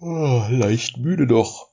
[0.00, 1.68] Leicht müde doch.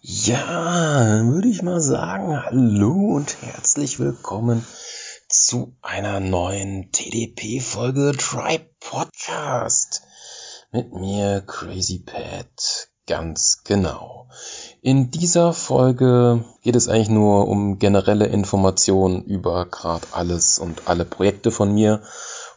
[0.00, 4.66] Ja, würde ich mal sagen, hallo und herzlich willkommen
[5.28, 10.02] zu einer neuen TDP-Folge Tribe Podcast.
[10.72, 14.28] Mit mir Crazy Pat, ganz genau.
[14.82, 21.04] In dieser Folge geht es eigentlich nur um generelle Informationen über gerade alles und alle
[21.04, 22.02] Projekte von mir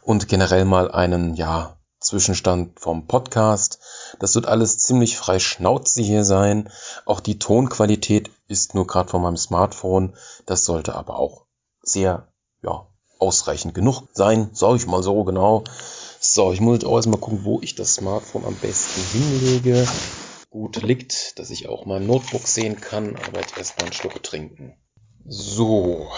[0.02, 3.78] und generell mal einen, ja, Zwischenstand vom Podcast.
[4.18, 6.70] Das wird alles ziemlich frei Schnauze hier sein.
[7.04, 10.16] Auch die Tonqualität ist nur gerade von meinem Smartphone.
[10.46, 11.46] Das sollte aber auch
[11.82, 12.28] sehr,
[12.62, 12.86] ja,
[13.18, 14.50] ausreichend genug sein.
[14.54, 15.64] Sag ich mal so genau.
[16.20, 19.86] So, ich muss jetzt auch erstmal gucken, wo ich das Smartphone am besten hinlege.
[20.50, 24.74] Gut liegt, dass ich auch mein Notebook sehen kann, aber jetzt erstmal einen Schluck trinken.
[25.32, 26.10] So,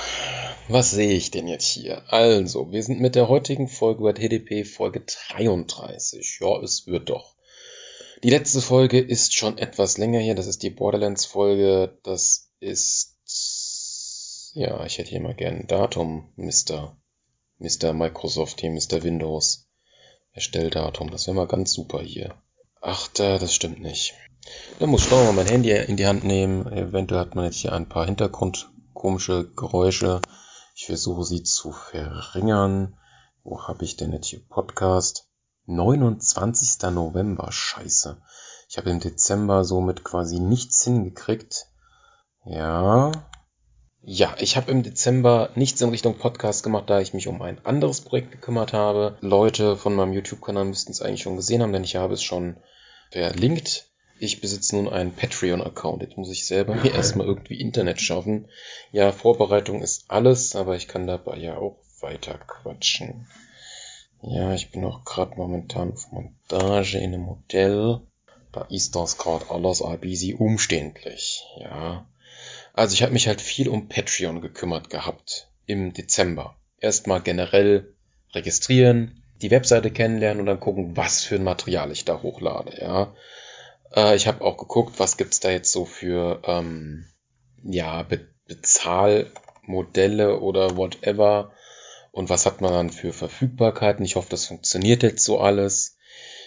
[0.69, 2.02] was sehe ich denn jetzt hier?
[2.11, 6.38] Also, wir sind mit der heutigen Folge über TDP Folge 33.
[6.41, 7.37] Ja, es wird doch.
[8.23, 10.35] Die letzte Folge ist schon etwas länger hier.
[10.35, 11.99] Das ist die Borderlands Folge.
[12.04, 16.97] Das ist, ja, ich hätte hier mal gerne ein Datum, Mr.
[17.59, 17.93] Mr.
[17.93, 19.02] Microsoft hier, Mr.
[19.02, 19.69] Windows.
[20.32, 21.10] Erstelldatum.
[21.10, 22.35] Das wäre mal ganz super hier.
[22.80, 24.15] Ach, da, das stimmt nicht.
[24.79, 26.66] Dann muss ich doch mal mein Handy in die Hand nehmen.
[26.73, 28.71] Eventuell hat man jetzt hier ein paar Hintergrund
[29.02, 30.20] komische Geräusche.
[30.76, 32.96] Ich versuche sie zu verringern.
[33.42, 35.28] Wo habe ich denn jetzt hier Podcast?
[35.66, 36.80] 29.
[36.92, 37.50] November.
[37.50, 38.23] Scheiße.
[38.68, 41.66] Ich habe im Dezember somit quasi nichts hingekriegt.
[42.45, 43.10] Ja.
[44.02, 47.58] Ja, ich habe im Dezember nichts in Richtung Podcast gemacht, da ich mich um ein
[47.66, 49.18] anderes Projekt gekümmert habe.
[49.20, 52.56] Leute von meinem YouTube-Kanal müssten es eigentlich schon gesehen haben, denn ich habe es schon
[53.10, 53.91] verlinkt.
[54.23, 56.01] Ich besitze nun einen Patreon-Account.
[56.01, 58.48] Jetzt muss ich selber mir erstmal irgendwie Internet schaffen.
[58.92, 63.26] Ja, Vorbereitung ist alles, aber ich kann dabei ja auch weiter quatschen.
[64.22, 67.98] Ja, ich bin auch gerade momentan auf Montage in einem Modell.
[68.53, 71.42] Da ist das gerade alles ein bisschen umständlich.
[71.59, 72.06] Ja.
[72.75, 76.54] Also ich habe mich halt viel um Patreon gekümmert gehabt im Dezember.
[76.78, 77.92] Erstmal generell
[78.34, 82.80] registrieren, die Webseite kennenlernen und dann gucken, was für ein Material ich da hochlade.
[82.80, 83.12] Ja.
[83.94, 87.06] Äh, ich habe auch geguckt, was gibt's da jetzt so für ähm,
[87.62, 91.53] ja, Be Bezahlmodelle oder whatever.
[92.10, 94.04] Und was hat man dann für Verfügbarkeiten?
[94.04, 95.97] Ich hoffe, das funktioniert jetzt so alles.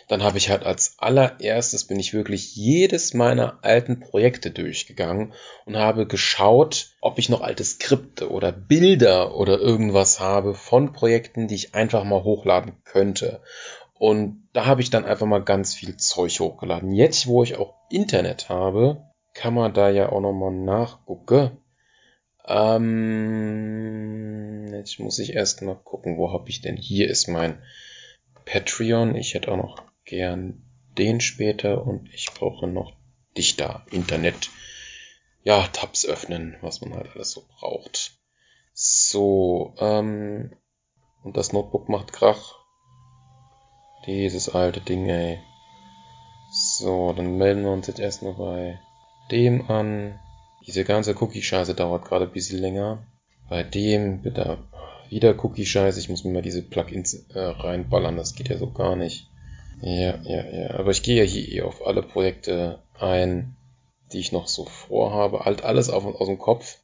[0.07, 5.33] Dann habe ich halt als allererstes bin ich wirklich jedes meiner alten Projekte durchgegangen
[5.65, 11.47] und habe geschaut, ob ich noch alte Skripte oder Bilder oder irgendwas habe von Projekten,
[11.47, 13.41] die ich einfach mal hochladen könnte.
[13.97, 16.91] Und da habe ich dann einfach mal ganz viel Zeug hochgeladen.
[16.91, 21.57] Jetzt, wo ich auch Internet habe, kann man da ja auch nochmal nachgucken.
[22.45, 23.87] Ähm,
[24.73, 26.77] jetzt muss ich erst mal gucken, wo habe ich denn?
[26.77, 27.61] Hier ist mein
[28.45, 29.15] Patreon.
[29.15, 30.61] Ich hätte auch noch gern
[30.97, 32.93] den später und ich brauche noch
[33.37, 33.85] dich da.
[33.91, 34.49] Internet.
[35.43, 38.17] Ja, Tabs öffnen, was man halt alles so braucht.
[38.73, 40.51] So, ähm,
[41.23, 42.64] und das Notebook macht Krach.
[44.07, 45.39] Dieses alte Ding, ey.
[46.51, 48.79] So, dann melden wir uns jetzt erstmal bei
[49.31, 50.19] dem an.
[50.65, 53.03] Diese ganze Cookie-Scheiße dauert gerade ein bisschen länger.
[53.49, 54.59] Bei dem bitte
[55.09, 55.99] wieder Cookie-Scheiße.
[55.99, 58.17] Ich muss mir mal diese Plugins äh, reinballern.
[58.17, 59.29] Das geht ja so gar nicht.
[59.81, 60.79] Ja, ja, ja.
[60.79, 63.55] Aber ich gehe ja hier eh auf alle Projekte ein,
[64.13, 65.41] die ich noch so vorhabe.
[65.41, 66.79] Halt alles auf, aus dem Kopf.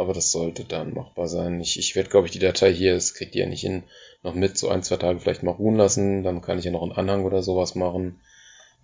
[0.00, 1.60] Aber das sollte dann machbar sein.
[1.60, 3.82] Ich, ich werde, glaube ich, die Datei hier, das kriegt ihr ja nicht hin,
[4.22, 6.22] noch mit so ein, zwei Tage vielleicht mal ruhen lassen.
[6.22, 8.18] Dann kann ich ja noch einen Anhang oder sowas machen.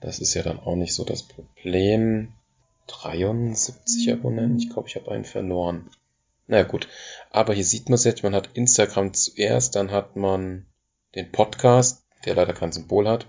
[0.03, 2.34] Das ist ja dann auch nicht so das Problem.
[2.88, 4.59] 73 Abonnenten.
[4.59, 5.88] Ich glaube, ich habe einen verloren.
[6.49, 6.87] Na naja, gut.
[7.31, 8.22] Aber hier sieht man es jetzt.
[8.22, 10.66] Man hat Instagram zuerst, dann hat man
[11.15, 13.27] den Podcast, der leider kein Symbol hat.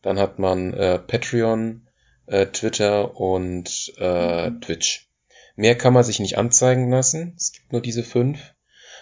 [0.00, 1.88] Dann hat man äh, Patreon,
[2.24, 5.07] äh, Twitter und äh, Twitch.
[5.58, 7.34] Mehr kann man sich nicht anzeigen lassen.
[7.36, 8.38] Es gibt nur diese fünf.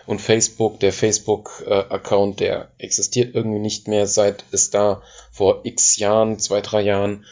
[0.06, 6.38] Und Facebook, der Facebook-Account, der existiert irgendwie nicht mehr, seit es da vor x Jahren,
[6.38, 7.26] zwei, drei Jahren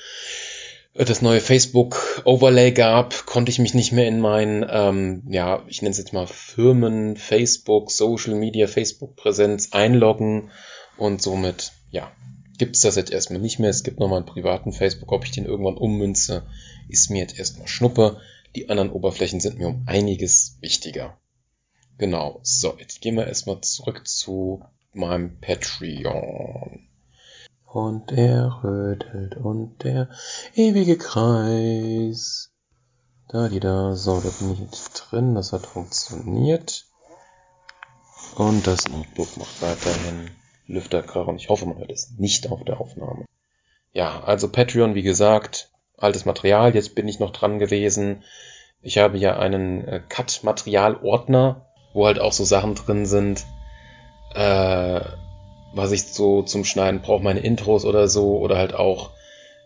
[0.93, 5.81] äh, das neue Facebook-Overlay gab, konnte ich mich nicht mehr in mein, ähm, ja, ich
[5.81, 10.51] nenne es jetzt mal Firmen, Facebook, Social Media, Facebook-Präsenz einloggen
[10.99, 12.13] und somit, ja,
[12.59, 13.71] gibt es das jetzt erstmal nicht mehr.
[13.71, 16.43] Es gibt nochmal einen privaten Facebook, ob ich den irgendwann ummünze,
[16.91, 18.21] ist mir jetzt erstmal Schnuppe.
[18.55, 21.19] Die anderen Oberflächen sind mir um einiges wichtiger.
[21.99, 26.87] Genau, so, jetzt gehen wir erstmal zurück zu meinem Patreon.
[27.67, 30.09] Und er rötelt und der
[30.55, 32.53] ewige Kreis.
[33.29, 33.97] Da, die da.
[33.97, 35.35] So, da bin ich jetzt drin.
[35.35, 36.87] Das hat funktioniert.
[38.37, 40.31] Und das Notebook macht weiterhin
[40.67, 43.27] Lüfterkrach und ich hoffe, man hört es nicht auf der Aufnahme.
[43.93, 48.23] ja, also Patreon, wie gesagt, altes Material, jetzt bin ich noch dran gewesen.
[48.83, 53.45] Ich habe ja einen äh, Cut-Material-Ordner, wo halt auch so Sachen drin sind,
[54.35, 55.01] äh,
[55.73, 59.11] was ich so zum Schneiden brauche, meine Intros oder so, oder halt auch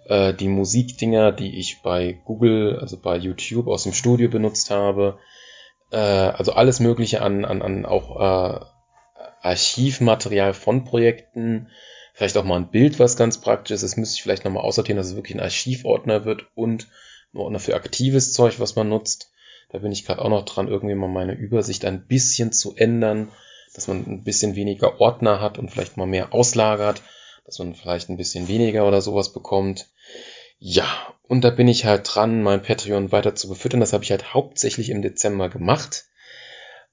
[0.09, 5.19] äh, die Musikdinger, die ich bei Google, also bei YouTube aus dem Studio benutzt habe.
[5.91, 8.61] Äh, also alles Mögliche an, an, an auch äh,
[9.43, 11.69] Archivmaterial von Projekten,
[12.19, 13.85] vielleicht auch mal ein Bild, was ganz praktisch ist.
[13.85, 16.89] Das müsste ich vielleicht nochmal aussortieren, dass es wirklich ein Archivordner wird und
[17.33, 19.31] ein Ordner für aktives Zeug, was man nutzt.
[19.69, 23.31] Da bin ich gerade auch noch dran, irgendwie mal meine Übersicht ein bisschen zu ändern,
[23.73, 27.03] dass man ein bisschen weniger Ordner hat und vielleicht mal mehr auslagert,
[27.45, 29.87] dass man vielleicht ein bisschen weniger oder sowas bekommt.
[30.59, 30.89] Ja,
[31.29, 33.79] und da bin ich halt dran, mein Patreon weiter zu befüttern.
[33.79, 36.07] Das habe ich halt hauptsächlich im Dezember gemacht.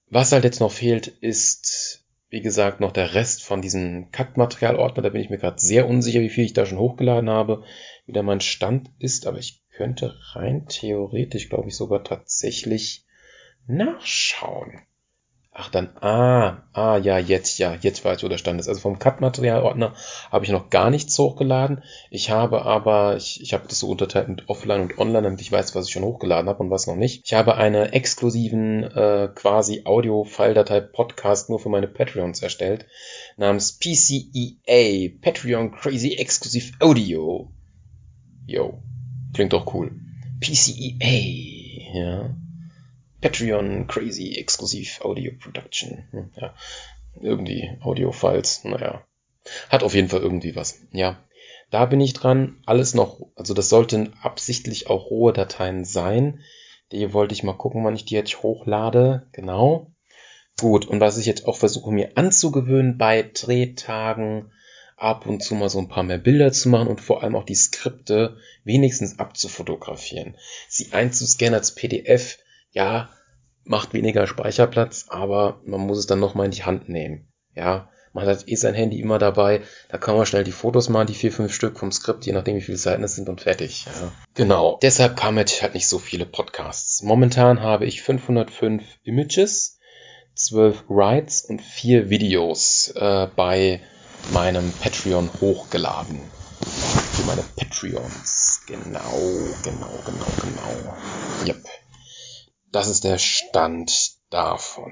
[0.08, 2.05] Was halt jetzt noch fehlt, ist
[2.36, 5.02] wie gesagt, noch der Rest von diesem Cut-Material-Ordner.
[5.02, 7.64] Da bin ich mir gerade sehr unsicher, wie viel ich da schon hochgeladen habe,
[8.06, 9.26] wie da mein Stand ist.
[9.26, 13.06] Aber ich könnte rein theoretisch, glaube ich, sogar tatsächlich
[13.68, 14.82] nachschauen.
[15.58, 18.68] Ach dann, ah, ah, ja, jetzt, ja, jetzt weiß ich, wo der Stand ist.
[18.68, 19.94] Also vom Cut-Material-Ordner
[20.30, 21.82] habe ich noch gar nichts hochgeladen.
[22.12, 25.54] Ich habe aber, ich, ich habe das so unterteilt mit Offline und Online, damit ich
[25.54, 27.22] weiß, was ich schon hochgeladen habe und was noch nicht.
[27.26, 32.86] Ich habe einen exklusiven äh, quasi Audio-File-Datei-Podcast nur für meine Patreons erstellt,
[33.38, 37.50] namens PCEA, Patreon Crazy Exclusive Audio.
[38.46, 38.84] Yo,
[39.34, 39.94] klingt doch cool.
[40.42, 42.36] PCEA, ja.
[43.26, 46.08] Patreon Crazy Exklusiv Audio Production.
[46.12, 46.54] Hm, ja,
[47.20, 49.04] irgendwie Audio-Files, naja.
[49.70, 50.82] Hat auf jeden Fall irgendwie was.
[50.92, 51.18] Ja,
[51.72, 52.62] da bin ich dran.
[52.68, 56.42] Alles noch, also das sollten absichtlich auch rohe Dateien sein.
[56.92, 59.28] Die wollte ich mal gucken, wann ich die jetzt hochlade.
[59.32, 59.92] Genau.
[60.60, 64.52] Gut, und was ich jetzt auch versuche mir anzugewöhnen bei Drehtagen,
[64.98, 67.46] ab und zu mal so ein paar mehr Bilder zu machen und vor allem auch
[67.46, 70.38] die Skripte wenigstens abzufotografieren.
[70.70, 72.38] Sie einzuscannen als PDF
[72.76, 73.10] ja,
[73.64, 77.28] macht weniger Speicherplatz, aber man muss es dann nochmal in die Hand nehmen.
[77.56, 81.08] Ja, man hat eh sein Handy immer dabei, da kann man schnell die Fotos machen,
[81.08, 83.86] die vier, fünf Stück vom Skript, je nachdem wie viele Seiten es sind und fertig.
[83.86, 84.12] Ja.
[84.36, 87.02] Genau, deshalb kamen jetzt halt nicht so viele Podcasts.
[87.02, 89.80] Momentan habe ich 505 Images,
[90.36, 93.80] 12 Writes und 4 Videos äh, bei
[94.34, 96.20] meinem Patreon hochgeladen.
[97.14, 98.62] Für meine Patreons.
[98.68, 99.00] Genau,
[99.64, 100.96] genau, genau, genau.
[101.48, 101.64] Yep.
[102.76, 104.92] Das ist der Stand davon.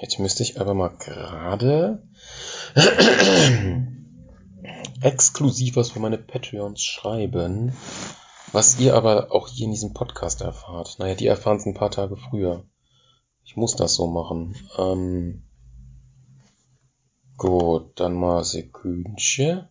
[0.00, 2.06] Jetzt müsste ich aber mal gerade
[5.00, 7.76] exklusiv was für meine Patreons schreiben,
[8.52, 11.00] was ihr aber auch hier in diesem Podcast erfahrt.
[11.00, 12.64] Naja, die erfahren es ein paar Tage früher.
[13.42, 14.54] Ich muss das so machen.
[14.78, 15.48] Ähm,
[17.36, 19.68] gut, dann mal Sekündchen.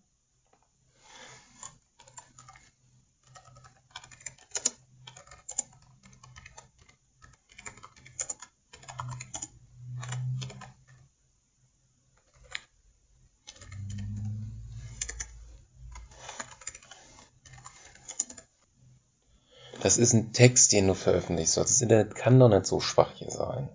[19.83, 21.57] Das ist ein Text, den du veröffentlichst.
[21.57, 23.68] Das Internet kann doch nicht so schwach hier sein.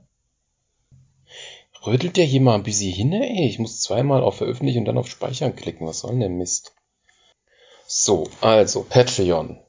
[1.86, 3.46] Rödelt der hier mal ein bisschen hin, ey?
[3.46, 5.86] Ich muss zweimal auf Veröffentlichen und dann auf Speichern klicken.
[5.86, 6.72] Was soll denn der Mist?
[7.86, 9.60] So, also Patreon.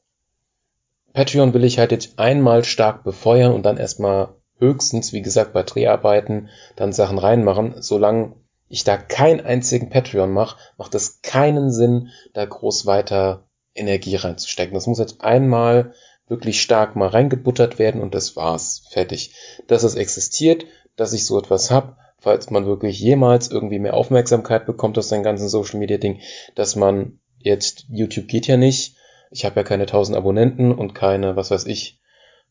[1.12, 5.62] Patreon will ich halt jetzt einmal stark befeuern und dann erstmal höchstens, wie gesagt, bei
[5.62, 7.82] Dreharbeiten dann Sachen reinmachen.
[7.82, 8.34] Solange
[8.70, 14.72] ich da keinen einzigen Patreon mache, macht es keinen Sinn, da groß weiter Energie reinzustecken.
[14.72, 15.92] Das muss jetzt einmal
[16.30, 18.84] wirklich stark mal reingebuttert werden und das war's.
[18.90, 19.34] Fertig.
[19.66, 20.64] Dass es existiert,
[20.96, 25.22] dass ich so etwas hab, falls man wirklich jemals irgendwie mehr Aufmerksamkeit bekommt aus seinem
[25.22, 26.20] ganzen Social Media Ding,
[26.54, 28.96] dass man jetzt, YouTube geht ja nicht,
[29.30, 32.00] ich habe ja keine 1000 Abonnenten und keine, was weiß ich,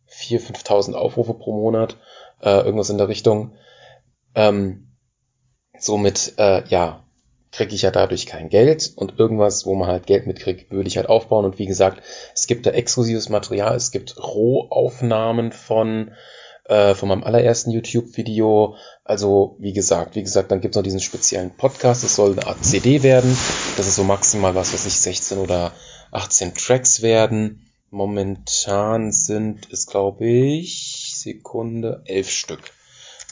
[0.09, 1.97] 4.000, 5.000 Aufrufe pro Monat,
[2.41, 3.55] äh, irgendwas in der Richtung.
[4.33, 4.95] Ähm,
[5.77, 7.03] somit, äh, ja,
[7.51, 10.97] kriege ich ja dadurch kein Geld und irgendwas, wo man halt Geld mitkriegt, würde ich
[10.97, 11.45] halt aufbauen.
[11.45, 12.03] Und wie gesagt,
[12.35, 16.11] es gibt da exklusives Material, es gibt Rohaufnahmen von
[16.69, 18.75] äh, von meinem allerersten YouTube-Video.
[19.03, 22.03] Also wie gesagt, wie gesagt, dann gibt es noch diesen speziellen Podcast.
[22.03, 23.35] Es soll eine Art CD werden.
[23.75, 25.71] Das ist so maximal was, was ich 16 oder
[26.11, 27.65] 18 Tracks werden.
[27.89, 32.71] Momentan sind es, glaube ich, Sekunde, elf Stück.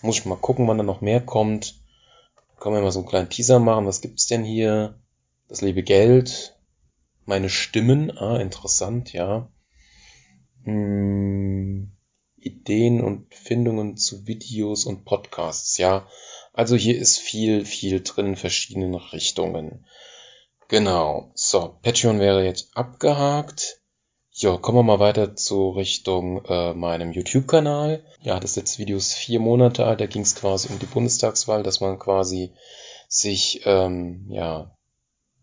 [0.01, 1.75] Muss ich mal gucken, wann da noch mehr kommt.
[2.59, 3.85] Können wir mal so einen kleinen Teaser machen.
[3.85, 4.99] Was gibt's denn hier?
[5.47, 6.57] Das liebe Geld.
[7.25, 8.17] Meine Stimmen.
[8.17, 9.49] Ah, interessant, ja.
[10.63, 11.91] Hm,
[12.35, 16.07] Ideen und Findungen zu Videos und Podcasts, ja.
[16.53, 19.85] Also hier ist viel, viel drin in verschiedenen Richtungen.
[20.67, 21.31] Genau.
[21.35, 23.81] So, Patreon wäre jetzt abgehakt.
[24.39, 28.03] Ja, kommen wir mal weiter zu Richtung äh, meinem YouTube-Kanal.
[28.21, 29.99] Ja, das ist jetzt Videos vier Monate alt.
[29.99, 32.53] Da ging es quasi um die Bundestagswahl, dass man quasi
[33.07, 34.77] sich ähm, ja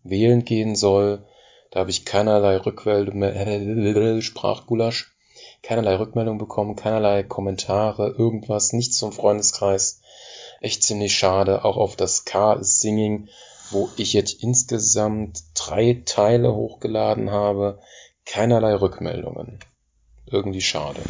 [0.03, 1.27] wählen gehen soll.
[1.71, 5.13] Da habe ich keinerlei Rückmeldung, Sprachgulasch,
[5.61, 9.99] keinerlei Rückmeldung bekommen, keinerlei Kommentare, irgendwas, nichts vom Freundeskreis.
[10.61, 11.65] Echt ziemlich schade.
[11.65, 13.27] Auch auf das K-Singing
[13.71, 17.79] wo ich jetzt insgesamt drei Teile hochgeladen habe,
[18.25, 19.59] keinerlei Rückmeldungen.
[20.25, 21.01] Irgendwie schade.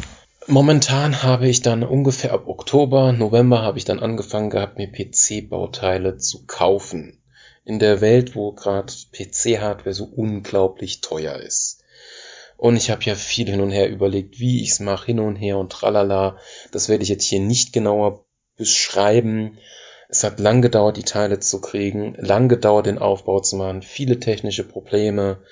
[0.46, 6.18] Momentan habe ich dann ungefähr ab Oktober, November habe ich dann angefangen gehabt, mir PC-Bauteile
[6.18, 7.20] zu kaufen.
[7.64, 11.82] In der Welt, wo gerade PC-Hardware so unglaublich teuer ist.
[12.56, 15.36] Und ich habe ja viel hin und her überlegt, wie ich es mache, hin und
[15.36, 16.38] her und tralala.
[16.70, 18.24] Das werde ich jetzt hier nicht genauer
[18.56, 19.58] beschreiben.
[20.08, 24.20] Es hat lang gedauert, die Teile zu kriegen, lang gedauert, den Aufbau zu machen, viele
[24.20, 25.42] technische Probleme.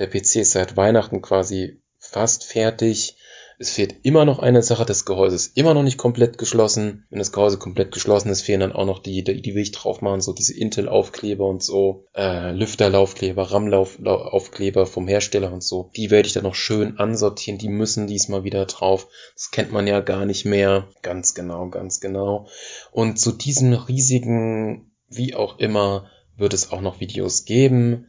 [0.00, 3.16] Der PC ist seit Weihnachten quasi fast fertig.
[3.58, 7.04] Es fehlt immer noch eine Sache, das Gehäuse ist immer noch nicht komplett geschlossen.
[7.10, 9.72] Wenn das Gehäuse komplett geschlossen ist, fehlen dann auch noch die, die, die will ich
[9.72, 15.90] drauf machen, so diese Intel-Aufkleber und so, äh, Lüfterlaufkleber, RAM-Aufkleber vom Hersteller und so.
[15.94, 19.06] Die werde ich dann noch schön ansortieren, die müssen diesmal wieder drauf.
[19.34, 20.88] Das kennt man ja gar nicht mehr.
[21.02, 22.48] Ganz genau, ganz genau.
[22.92, 28.06] Und zu diesem riesigen, wie auch immer, wird es auch noch Videos geben.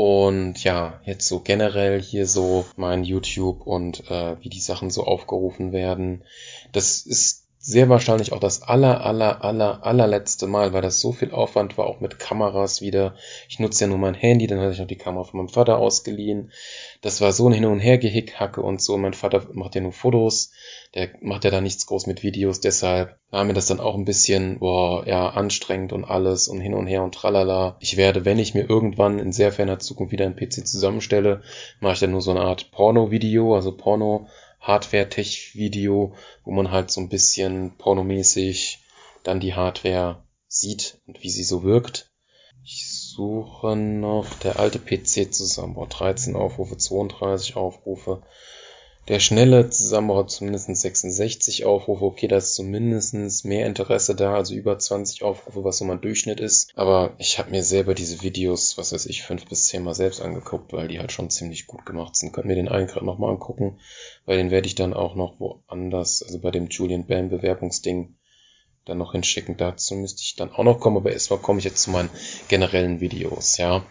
[0.00, 5.02] Und ja, jetzt so generell hier so mein YouTube und äh, wie die Sachen so
[5.02, 6.22] aufgerufen werden.
[6.70, 7.37] Das ist
[7.68, 11.86] sehr wahrscheinlich auch das aller, aller, aller, allerletzte Mal, weil das so viel Aufwand war,
[11.86, 13.14] auch mit Kameras wieder.
[13.46, 15.76] Ich nutze ja nur mein Handy, dann hatte ich noch die Kamera von meinem Vater
[15.76, 16.50] ausgeliehen.
[17.02, 18.96] Das war so ein Hin- und Her-Gehickhacke und so.
[18.96, 20.50] Mein Vater macht ja nur Fotos,
[20.94, 24.06] der macht ja da nichts groß mit Videos, deshalb war mir das dann auch ein
[24.06, 27.76] bisschen, boah, ja, anstrengend und alles und hin und her und tralala.
[27.80, 31.42] Ich werde, wenn ich mir irgendwann in sehr ferner Zukunft wieder ein PC zusammenstelle,
[31.80, 34.26] mache ich dann nur so eine Art Porno-Video, also Porno-
[34.68, 38.78] Hardware-Tech-Video, wo man halt so ein bisschen pornomäßig
[39.24, 42.12] dann die Hardware sieht und wie sie so wirkt.
[42.62, 45.86] Ich suche noch der alte PC Zusammenbau.
[45.86, 48.22] 13 Aufrufe, 32 Aufrufe.
[49.08, 52.04] Der schnelle Zusammenbau zumindest 66 Aufrufe.
[52.04, 53.14] Okay, da ist zumindest
[53.46, 56.70] mehr Interesse da, also über 20 Aufrufe, was so mein Durchschnitt ist.
[56.76, 60.20] Aber ich habe mir selber diese Videos, was weiß ich, fünf bis zehn Mal selbst
[60.20, 62.34] angeguckt, weil die halt schon ziemlich gut gemacht sind.
[62.34, 63.78] Könnt mir den einen gerade nochmal angucken,
[64.26, 68.14] weil den werde ich dann auch noch woanders, also bei dem Julian Bam Bewerbungsding,
[68.84, 69.56] dann noch hinschicken.
[69.56, 72.10] Dazu müsste ich dann auch noch kommen, aber erstmal komme ich jetzt zu meinen
[72.48, 73.86] generellen Videos, ja.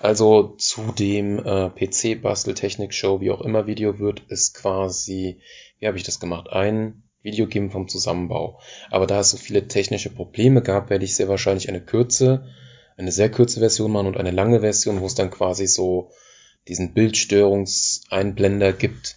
[0.00, 5.40] Also zu dem äh, PC-Basteltechnik-Show, wie auch immer Video wird, ist quasi,
[5.78, 6.50] wie habe ich das gemacht?
[6.50, 8.60] Ein Video geben vom Zusammenbau.
[8.90, 12.46] Aber da es so viele technische Probleme gab, werde ich sehr wahrscheinlich eine kürze,
[12.96, 16.10] eine sehr kurze Version machen und eine lange Version, wo es dann quasi so
[16.68, 19.16] diesen Bildstörungseinblender gibt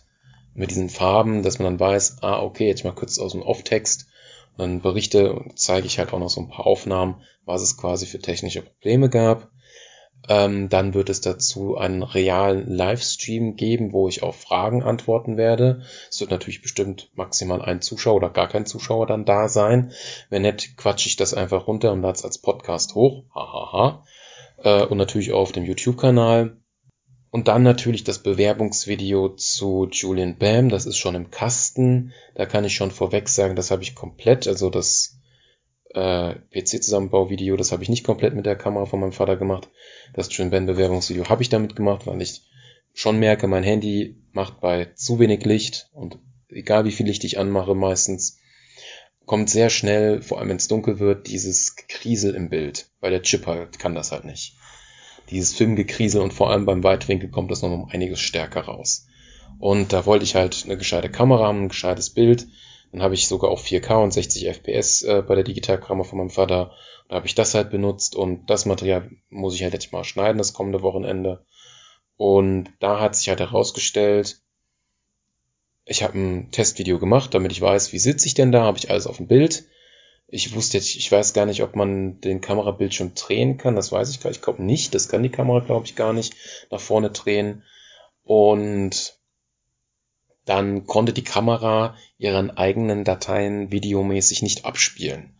[0.54, 4.08] mit diesen Farben, dass man dann weiß, ah, okay, jetzt mal kurz aus dem Off-Text
[4.54, 7.78] und dann berichte und zeige ich halt auch noch so ein paar Aufnahmen, was es
[7.78, 9.52] quasi für technische Probleme gab.
[10.28, 15.84] Ähm, dann wird es dazu einen realen Livestream geben, wo ich auf Fragen antworten werde.
[16.10, 19.92] Es wird natürlich bestimmt maximal ein Zuschauer oder gar kein Zuschauer dann da sein.
[20.30, 23.24] Wenn nicht, quatsche ich das einfach runter und lade es als Podcast hoch.
[23.36, 24.04] Hahaha.
[24.64, 26.58] Äh, und natürlich auch auf dem YouTube-Kanal.
[27.30, 30.70] Und dann natürlich das Bewerbungsvideo zu Julian Bam.
[30.70, 32.14] Das ist schon im Kasten.
[32.34, 35.20] Da kann ich schon vorweg sagen, das habe ich komplett, also das
[35.96, 39.70] äh, PC-Zusammenbauvideo, das habe ich nicht komplett mit der Kamera von meinem Vater gemacht.
[40.14, 42.44] Das Trin Ben Bewerbungsvideo habe ich damit gemacht, weil ich
[42.94, 47.40] schon merke, mein Handy macht bei zu wenig Licht und egal wie viel Licht ich
[47.40, 48.40] anmache, meistens
[49.26, 53.24] kommt sehr schnell, vor allem wenn es dunkel wird, dieses Gekriesel im Bild, weil der
[53.24, 54.56] Chip halt kann das halt nicht.
[55.32, 59.08] Dieses Filmgekriesel und vor allem beim Weitwinkel kommt das noch um einiges stärker raus.
[59.58, 62.48] Und da wollte ich halt eine gescheite Kamera haben, ein gescheites Bild
[62.92, 66.30] dann habe ich sogar auch 4K und 60 FPS äh, bei der Digitalkamera von meinem
[66.30, 66.72] Vater.
[67.10, 70.38] Da habe ich das halt benutzt und das Material muss ich halt jetzt mal schneiden,
[70.38, 71.46] das kommende Wochenende.
[72.18, 74.40] Und da hat sich halt herausgestellt,
[75.86, 78.90] ich habe ein Testvideo gemacht, damit ich weiß, wie sitze ich denn da, habe ich
[78.90, 79.66] alles auf dem Bild.
[80.28, 84.10] Ich wusste jetzt, ich weiß gar nicht, ob man den Kamerabildschirm drehen kann, das weiß
[84.10, 86.34] ich gar nicht, ich glaube nicht, das kann die Kamera, glaube ich, gar nicht
[86.72, 87.64] nach vorne drehen.
[88.24, 89.20] Und
[90.46, 95.36] dann konnte die Kamera ihren eigenen Dateien videomäßig nicht abspielen.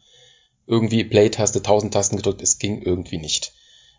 [0.68, 3.54] Irgendwie Play-Taste, tausend Tasten gedrückt, es ging irgendwie nicht.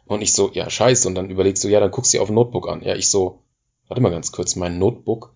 [0.05, 1.07] Und ich so, ja, scheiße.
[1.07, 2.83] Und dann überlegst du, ja, dann guckst du dir auf Notebook an.
[2.83, 3.43] Ja, ich so,
[3.89, 5.35] warte mal ganz kurz, mein Notebook,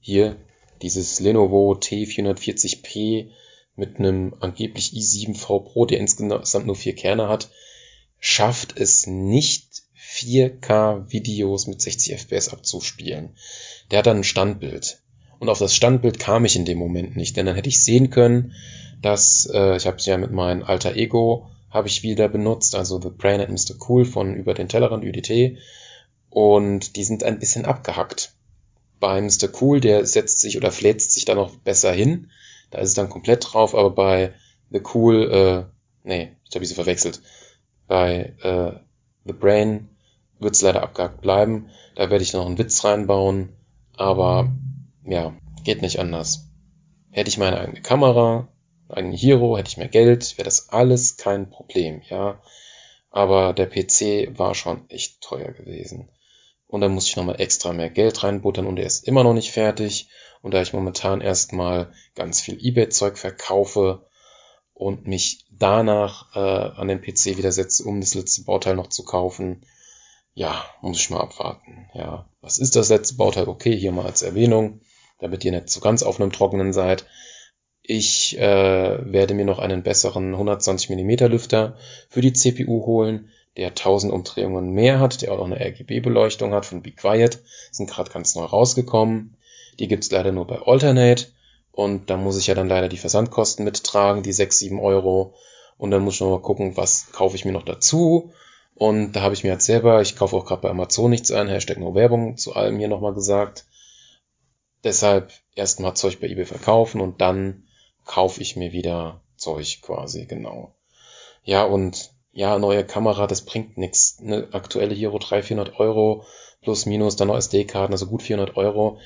[0.00, 0.36] hier,
[0.82, 3.30] dieses Lenovo T440p
[3.76, 7.50] mit einem angeblich i7V Pro, der insgesamt nur vier Kerne hat,
[8.18, 9.69] schafft es nicht
[10.20, 13.30] 4K-Videos mit 60 FPS abzuspielen.
[13.90, 15.00] Der hat dann ein Standbild.
[15.38, 18.10] Und auf das Standbild kam ich in dem Moment nicht, denn dann hätte ich sehen
[18.10, 18.54] können,
[19.00, 23.00] dass äh, ich habe es ja mit meinem alter Ego habe ich wieder benutzt, also
[23.00, 23.76] The Brain and Mr.
[23.88, 25.56] Cool von über den Tellerrand UDT
[26.28, 28.34] und die sind ein bisschen abgehackt.
[28.98, 29.48] Bei Mr.
[29.60, 32.30] Cool, der setzt sich oder fläzt sich da noch besser hin,
[32.70, 34.34] da ist es dann komplett drauf, aber bei
[34.70, 37.20] The Cool, äh, nee, ich habe sie verwechselt.
[37.86, 38.72] Bei äh,
[39.24, 39.88] The Brain
[40.40, 41.70] wird es leider abgehackt bleiben.
[41.94, 43.50] Da werde ich noch einen Witz reinbauen,
[43.96, 44.50] aber
[45.04, 46.48] ja, geht nicht anders.
[47.10, 48.48] Hätte ich meine eigene Kamera,
[48.88, 52.40] einen Hero, hätte ich mehr Geld, wäre das alles kein Problem, ja.
[53.10, 56.08] Aber der PC war schon echt teuer gewesen.
[56.66, 59.50] Und dann muss ich nochmal extra mehr Geld reinbuttern und er ist immer noch nicht
[59.50, 60.08] fertig.
[60.42, 64.06] Und da ich momentan erstmal ganz viel Ebay-Zeug verkaufe
[64.72, 69.04] und mich danach äh, an den PC wieder setze, um das letzte Bauteil noch zu
[69.04, 69.66] kaufen,
[70.34, 71.88] ja, muss ich mal abwarten.
[71.94, 73.48] Ja, was ist das letzte Bauteil?
[73.48, 74.80] Okay, hier mal als Erwähnung,
[75.18, 77.06] damit ihr nicht so ganz auf einem Trockenen seid.
[77.82, 81.76] Ich äh, werde mir noch einen besseren 120 mm Lüfter
[82.08, 86.66] für die CPU holen, der 1000 Umdrehungen mehr hat, der auch noch eine RGB-Beleuchtung hat
[86.66, 87.42] von Be Quiet.
[87.72, 89.36] Sind gerade ganz neu rausgekommen.
[89.78, 91.26] Die gibt's leider nur bei Alternate.
[91.72, 95.34] Und da muss ich ja dann leider die Versandkosten mittragen, die 6, 7 Euro.
[95.76, 98.32] Und dann muss ich noch mal gucken, was kaufe ich mir noch dazu.
[98.80, 101.48] Und da habe ich mir jetzt selber, ich kaufe auch gerade bei Amazon nichts ein,
[101.48, 103.66] Hashtag no Werbung zu allem hier nochmal gesagt.
[104.84, 107.64] Deshalb erstmal Zeug bei eBay verkaufen und dann
[108.06, 110.74] kaufe ich mir wieder Zeug quasi, genau.
[111.44, 114.18] Ja, und ja, neue Kamera, das bringt nichts.
[114.18, 116.24] Eine aktuelle Hero 300, 400 Euro
[116.62, 118.98] plus minus, dann noch SD-Karten, also gut 400 Euro.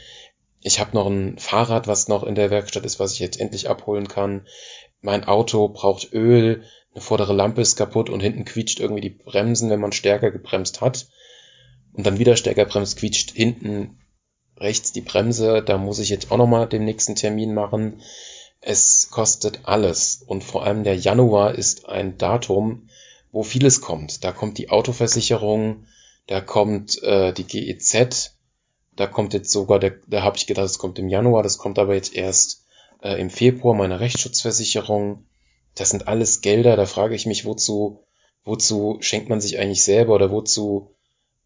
[0.61, 3.69] Ich habe noch ein Fahrrad, was noch in der Werkstatt ist, was ich jetzt endlich
[3.69, 4.47] abholen kann.
[5.00, 6.62] Mein Auto braucht Öl,
[6.94, 10.80] eine vordere Lampe ist kaputt und hinten quietscht irgendwie die Bremsen, wenn man stärker gebremst
[10.80, 11.08] hat.
[11.92, 13.98] Und dann wieder stärker bremst, quietscht hinten
[14.56, 15.62] rechts die Bremse.
[15.62, 18.00] Da muss ich jetzt auch nochmal den nächsten Termin machen.
[18.61, 20.22] Es kostet alles.
[20.26, 22.88] Und vor allem der Januar ist ein Datum,
[23.33, 24.22] wo vieles kommt.
[24.22, 25.87] Da kommt die Autoversicherung,
[26.28, 28.37] da kommt äh, die GEZ,
[28.94, 31.80] da kommt jetzt sogar, der, da habe ich gedacht, es kommt im Januar, das kommt
[31.80, 32.64] aber jetzt erst
[33.02, 35.26] äh, im Februar, meine Rechtsschutzversicherung.
[35.74, 38.04] Das sind alles Gelder, da frage ich mich, wozu,
[38.44, 40.94] wozu schenkt man sich eigentlich selber oder wozu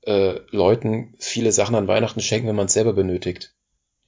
[0.03, 3.55] äh, Leuten viele Sachen an Weihnachten schenken, wenn man es selber benötigt.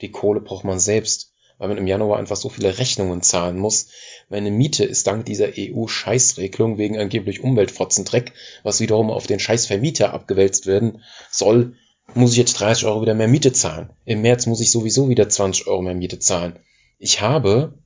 [0.00, 3.88] Die Kohle braucht man selbst, weil man im Januar einfach so viele Rechnungen zahlen muss.
[4.28, 10.66] Meine Miete ist dank dieser EU-Scheißregelung wegen angeblich Umweltfotzendreck, was wiederum auf den Scheißvermieter abgewälzt
[10.66, 11.74] werden soll,
[12.14, 13.90] muss ich jetzt 30 Euro wieder mehr Miete zahlen.
[14.04, 16.58] Im März muss ich sowieso wieder 20 Euro mehr Miete zahlen.
[16.98, 17.78] Ich habe,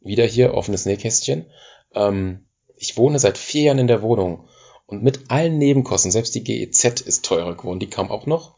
[0.00, 1.46] wieder hier offenes Nähkästchen,
[1.94, 2.46] ähm,
[2.76, 4.48] ich wohne seit vier Jahren in der Wohnung
[4.86, 8.56] und mit allen Nebenkosten, selbst die GEZ ist teurer geworden, die kam auch noch,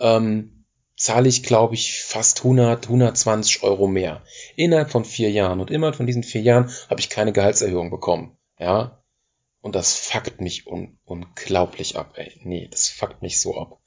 [0.00, 0.64] ähm,
[0.96, 4.22] zahle ich, glaube ich, fast 100, 120 Euro mehr.
[4.56, 5.60] Innerhalb von vier Jahren.
[5.60, 8.36] Und innerhalb von diesen vier Jahren habe ich keine Gehaltserhöhung bekommen.
[8.58, 9.02] Ja.
[9.62, 12.32] Und das fuckt mich un unglaublich ab, ey.
[12.42, 13.78] Nee, das fuckt mich so ab.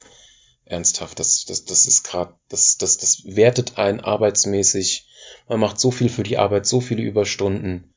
[0.65, 5.07] Ernsthaft, das, das, das ist gerade, das, das, das wertet ein arbeitsmäßig.
[5.47, 7.92] Man macht so viel für die Arbeit, so viele Überstunden.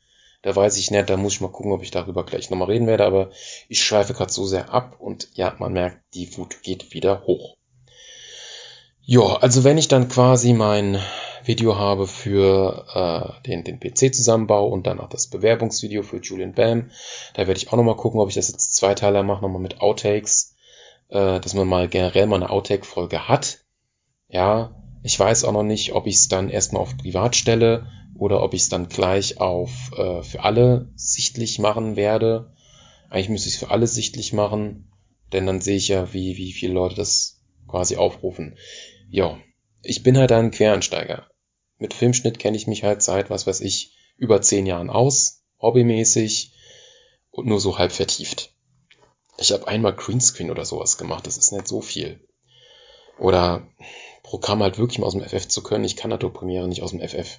[0.47, 2.87] Da weiß ich nicht, da muss ich mal gucken, ob ich darüber gleich nochmal reden
[2.87, 3.31] werde, aber
[3.69, 7.57] ich schweife gerade so sehr ab und ja, man merkt, die Wut geht wieder hoch.
[9.03, 11.03] Ja, also wenn ich dann quasi mein
[11.43, 16.93] Video habe für äh, den, den PC-Zusammenbau und dann auch das Bewerbungsvideo für Julian Bam,
[17.35, 20.55] da werde ich auch nochmal gucken, ob ich das jetzt Zweiteiler mache, nochmal mit Outtakes
[21.09, 23.65] äh, dass man mal generell mal eine Outtake-Folge hat.
[24.29, 28.43] Ja, ich weiß auch noch nicht, ob ich es dann erstmal auf privat stelle oder
[28.43, 32.53] ob ich es dann gleich auf äh, für alle sichtlich machen werde.
[33.11, 34.91] Eigentlich müsste ich es für alle sichtlich machen,
[35.33, 38.57] denn dann sehe ich ja, wie, wie viele Leute das quasi aufrufen.
[39.11, 39.39] Ja,
[39.83, 41.29] ich bin halt ein Quereinsteiger.
[41.79, 46.53] Mit Filmschnitt kenne ich mich halt seit, was weiß ich, über zehn Jahren aus, hobbymäßig
[47.31, 48.55] und nur so halb vertieft.
[49.39, 52.27] Ich habe einmal Greenscreen oder sowas gemacht, das ist nicht so viel.
[53.19, 53.67] Oder
[54.23, 55.85] Programm halt wirklich mal aus dem FF zu können.
[55.85, 57.39] Ich kann Adobe Premiere nicht aus dem FF.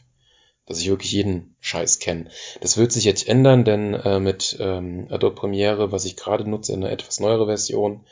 [0.67, 2.29] Dass ich wirklich jeden Scheiß kenne.
[2.61, 6.73] Das wird sich jetzt ändern, denn äh, mit ähm, Adobe Premiere, was ich gerade nutze,
[6.73, 8.05] eine etwas neuere Version,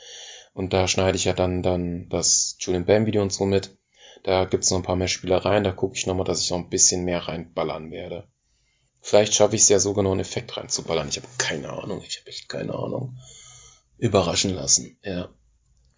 [0.56, 3.76] und da schneide ich ja dann, dann das Julian Bam Video und so mit.
[4.22, 6.70] Da gibt's noch ein paar mehr Spielereien, da gucke ich nochmal, dass ich noch ein
[6.70, 8.26] bisschen mehr reinballern werde.
[9.02, 11.08] Vielleicht schaffe ich es ja sogar noch einen Effekt reinzuballern.
[11.10, 13.18] Ich habe keine Ahnung, ich habe echt keine Ahnung
[13.98, 14.98] überraschen lassen.
[15.04, 15.28] Ja.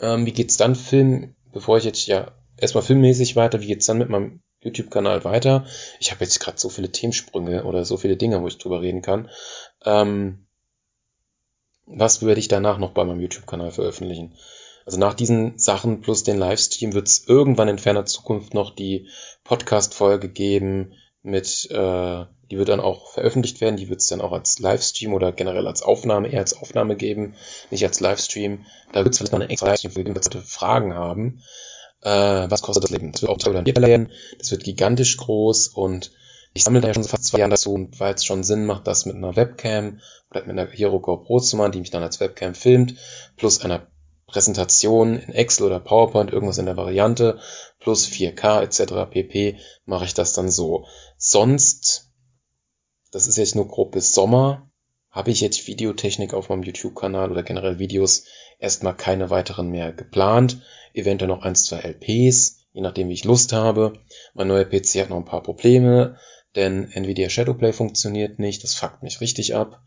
[0.01, 3.99] Ähm, wie geht's dann Film, bevor ich jetzt ja erstmal filmmäßig weiter, wie geht's dann
[3.99, 5.67] mit meinem YouTube-Kanal weiter?
[6.01, 9.03] Ich habe jetzt gerade so viele Themensprünge oder so viele Dinge, wo ich drüber reden
[9.03, 9.31] kann.
[9.85, 10.47] Ähm,
[11.87, 14.35] was werde ich danach noch bei meinem YouTube-Kanal veröffentlichen?
[14.85, 19.09] Also nach diesen Sachen plus den Livestream wird es irgendwann in ferner Zukunft noch die
[19.45, 24.33] Podcast-Folge geben mit, äh, die wird dann auch veröffentlicht werden, die wird es dann auch
[24.33, 27.35] als Livestream oder generell als Aufnahme, eher als Aufnahme geben,
[27.71, 28.65] nicht als Livestream.
[28.93, 31.43] Da wird es vielleicht noch eine extra Livestream geben, Leute Fragen haben.
[32.03, 32.11] Äh,
[32.51, 33.13] was kostet das Leben?
[33.13, 34.13] Das wird auch oder werden.
[34.39, 36.13] Das wird gigantisch groß und
[36.55, 39.07] ich sammle da ja schon fast zwei Jahre dazu, weil es schon Sinn macht, das
[39.07, 42.55] mit einer Webcam oder mit einer Hero GoPro zu machen, die mich dann als Webcam
[42.55, 42.95] filmt,
[43.37, 43.87] plus einer
[44.27, 47.41] Präsentation in Excel oder PowerPoint, irgendwas in der Variante,
[47.81, 49.11] plus 4K etc.
[49.11, 49.59] pp.
[49.87, 50.87] mache ich das dann so.
[51.17, 52.11] Sonst,
[53.11, 54.68] das ist jetzt nur grob bis Sommer,
[55.19, 58.27] habe ich jetzt Videotechnik auf meinem YouTube-Kanal oder generell Videos
[58.61, 60.63] erstmal keine weiteren mehr geplant.
[60.95, 63.95] Eventuell noch eins, zwei LPs, je nachdem wie ich Lust habe.
[64.35, 66.19] Mein neuer PC hat noch ein paar Probleme,
[66.55, 69.83] denn Nvidia Shadowplay funktioniert nicht, das fuckt mich richtig ab.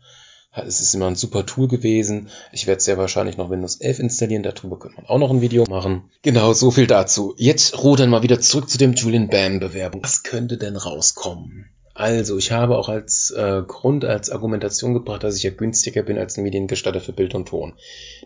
[0.54, 2.28] Es ist immer ein super Tool gewesen.
[2.52, 4.42] Ich werde sehr wahrscheinlich noch Windows 11 installieren.
[4.42, 6.10] Darüber könnte man auch noch ein Video machen.
[6.20, 7.34] Genau, so viel dazu.
[7.38, 10.04] Jetzt rudern mal wieder zurück zu dem Julian Bam Bewerbung.
[10.04, 11.70] Was könnte denn rauskommen?
[11.94, 16.18] Also, ich habe auch als äh, Grund, als Argumentation gebracht, dass ich ja günstiger bin
[16.18, 17.74] als ein Mediengestatter für Bild und Ton.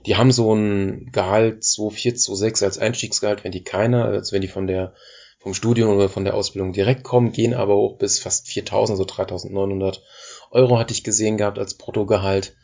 [0.06, 4.48] Die haben so ein Gehalt 2,4, 2,6 als Einstiegsgehalt, wenn die keiner, als wenn die
[4.48, 4.94] von der
[5.46, 9.04] vom Studium oder von der Ausbildung direkt kommen, gehen aber hoch bis fast 4.000, so
[9.04, 10.00] 3.900
[10.50, 12.56] Euro hatte ich gesehen gehabt als Bruttogehalt.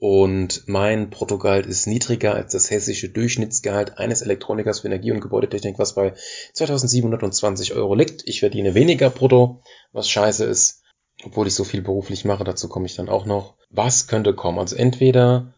[0.00, 5.76] Und mein Bruttogehalt ist niedriger als das hessische Durchschnittsgehalt eines Elektronikers für Energie- und Gebäudetechnik,
[5.78, 6.14] was bei
[6.54, 8.22] 2720 Euro liegt.
[8.26, 10.84] Ich verdiene weniger brutto, was scheiße ist,
[11.24, 12.44] obwohl ich so viel beruflich mache.
[12.44, 13.56] Dazu komme ich dann auch noch.
[13.70, 14.60] Was könnte kommen?
[14.60, 15.52] Also entweder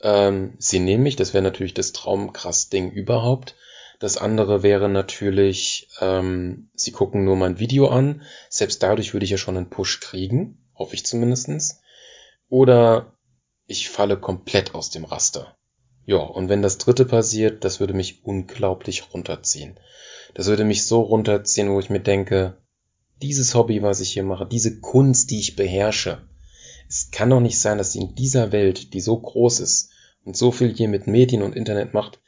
[0.00, 3.54] ähm, sie nehmen mich, das wäre natürlich das traumkrass Ding überhaupt.
[4.00, 8.22] Das andere wäre natürlich, ähm, sie gucken nur mein Video an.
[8.48, 10.68] Selbst dadurch würde ich ja schon einen Push kriegen.
[10.74, 11.80] Hoffe ich zumindestens.
[12.48, 13.17] Oder
[13.68, 15.56] ich falle komplett aus dem Raster.
[16.06, 19.78] Ja, und wenn das dritte passiert, das würde mich unglaublich runterziehen.
[20.34, 22.56] Das würde mich so runterziehen, wo ich mir denke,
[23.22, 26.26] dieses Hobby, was ich hier mache, diese Kunst, die ich beherrsche,
[26.88, 29.90] es kann doch nicht sein, dass in dieser Welt, die so groß ist
[30.24, 32.20] und so viel hier mit Medien und Internet macht,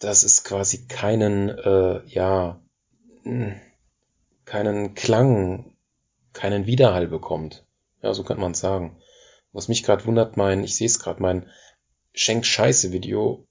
[0.00, 2.60] dass es quasi keinen, äh, ja,
[3.22, 3.54] hm,
[4.44, 5.74] keinen Klang
[6.32, 7.64] keinen Widerhall bekommt.
[8.02, 8.96] Ja, so könnte man es sagen.
[9.54, 11.48] Was mich gerade wundert, mein, ich sehe es gerade, mein
[12.12, 13.46] Schenk Scheiße Video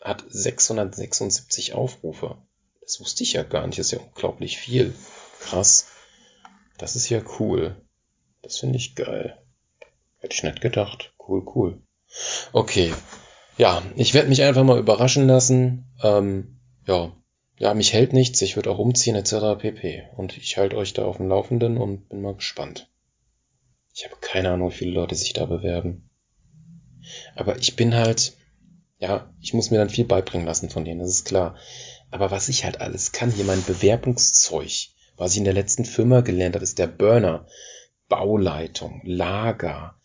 [0.00, 2.38] hat 676 Aufrufe.
[2.80, 3.78] Das wusste ich ja gar nicht.
[3.78, 4.94] Das ist ja unglaublich viel.
[5.40, 5.88] Krass.
[6.78, 7.76] Das ist ja cool.
[8.42, 9.36] Das finde ich geil.
[10.18, 11.12] Hätte ich nicht gedacht.
[11.26, 11.82] Cool, cool.
[12.52, 12.94] Okay.
[13.58, 15.92] Ja, ich werde mich einfach mal überraschen lassen.
[16.02, 17.12] Ähm, ja,
[17.58, 19.58] ja, mich hält nichts, ich würde auch umziehen etc.
[19.58, 20.04] pp.
[20.16, 22.88] Und ich halte euch da auf dem Laufenden und bin mal gespannt.
[23.96, 26.10] Ich habe keine Ahnung, wie viele Leute sich da bewerben.
[27.34, 28.36] Aber ich bin halt,
[28.98, 31.56] ja, ich muss mir dann viel beibringen lassen von denen, das ist klar.
[32.10, 36.20] Aber was ich halt alles kann, hier mein Bewerbungszeug, was ich in der letzten Firma
[36.20, 37.46] gelernt habe, ist der Burner,
[38.06, 39.98] Bauleitung, Lager,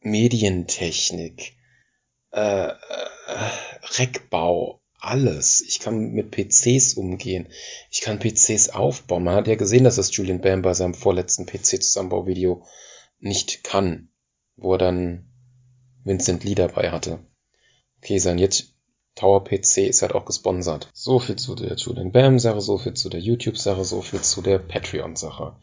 [0.00, 1.54] Medientechnik,
[2.32, 2.74] äh, äh,
[3.98, 5.60] Reckbau, alles.
[5.60, 7.48] Ich kann mit PCs umgehen.
[7.90, 9.24] Ich kann PCs aufbauen.
[9.24, 12.64] Man hat ja gesehen, dass das Julian Bam bei seinem vorletzten PC-Zusammenbauvideo
[13.20, 14.08] nicht kann,
[14.56, 15.30] wo er dann
[16.04, 17.18] Vincent Lee dabei hatte.
[17.98, 18.74] Okay, sein jetzt
[19.14, 20.88] Tower PC ist halt auch gesponsert.
[20.92, 24.20] So viel zu der Julian Bam Sache, so viel zu der YouTube Sache, so viel
[24.20, 25.56] zu der Patreon Sache.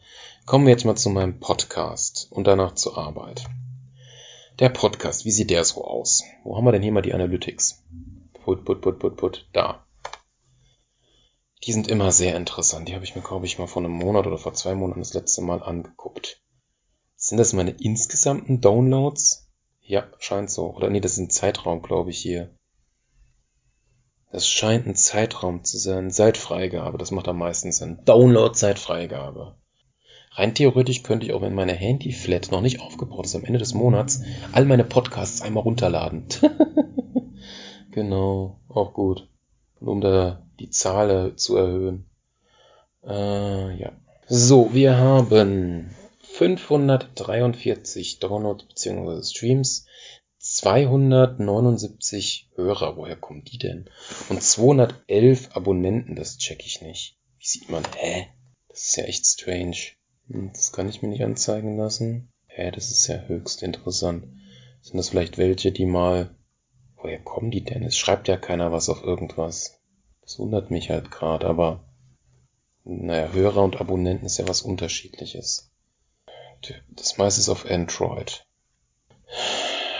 [0.44, 3.46] Kommen wir jetzt mal zu meinem Podcast und danach zur Arbeit.
[4.58, 6.22] Der Podcast, wie sieht der so aus?
[6.44, 7.82] Wo haben wir denn hier mal die Analytics?
[8.44, 9.86] Put, put, put, put, put, da.
[11.64, 12.88] Die sind immer sehr interessant.
[12.88, 15.14] Die habe ich mir, glaube ich, mal vor einem Monat oder vor zwei Monaten das
[15.14, 16.42] letzte Mal angeguckt.
[17.26, 19.48] Sind das meine insgesamten Downloads?
[19.82, 20.72] Ja, scheint so.
[20.72, 22.54] Oder nee, das ist ein Zeitraum, glaube ich, hier.
[24.30, 26.12] Das scheint ein Zeitraum zu sein.
[26.12, 27.98] Seit Freigabe, das macht am meisten Sinn.
[28.04, 29.56] Download seit Freigabe.
[30.30, 33.74] Rein theoretisch könnte ich auch, wenn meine Handy-Flat noch nicht aufgebaut ist, am Ende des
[33.74, 36.28] Monats all meine Podcasts einmal runterladen.
[37.90, 39.26] Genau, auch gut.
[39.80, 42.04] um da die Zahl zu erhöhen.
[43.02, 43.92] Äh, ja.
[44.28, 45.96] So, wir haben
[46.36, 49.22] 543 Downloads bzw.
[49.22, 49.86] Streams,
[50.38, 53.88] 279 Hörer, woher kommen die denn?
[54.28, 57.16] Und 211 Abonnenten, das check ich nicht.
[57.38, 58.26] Wie sieht man, hä?
[58.68, 59.78] Das ist ja echt strange.
[60.28, 62.30] Hm, das kann ich mir nicht anzeigen lassen.
[62.48, 64.26] Hä, das ist ja höchst interessant.
[64.82, 66.36] Sind das vielleicht welche, die mal
[66.96, 67.82] Woher kommen die denn?
[67.82, 69.80] Es schreibt ja keiner was auf irgendwas.
[70.22, 71.84] Das wundert mich halt gerade, aber
[72.84, 75.70] naja, Hörer und Abonnenten ist ja was unterschiedliches.
[76.88, 78.46] Das meiste ist auf Android.